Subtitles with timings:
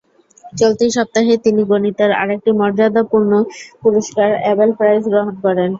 [0.53, 3.31] চলতি সপ্তাহেই তিনি গণিতের আরেকটি মর্যাদাপূর্ণ
[3.81, 5.69] পুরস্কার অ্যাবেল প্রাইজ গ্রহণ করেন।